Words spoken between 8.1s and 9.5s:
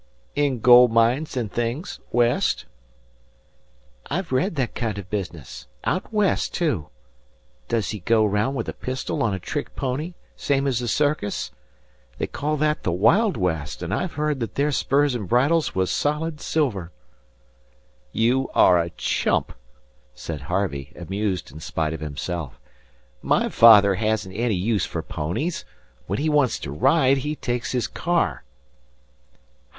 around with a pistol on a